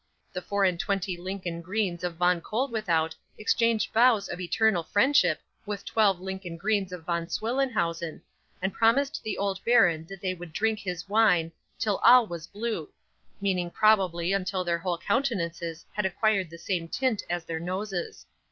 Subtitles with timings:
[0.33, 5.85] The four and twenty Lincoln greens of Von Koeldwethout exchanged vows of eternal friendship with
[5.85, 8.19] twelve Lincoln greens of Von Swillenhausen,
[8.63, 12.89] and promised the old baron that they would drink his wine "Till all was blue"
[13.41, 18.25] meaning probably until their whole countenances had acquired the same tint as their noses.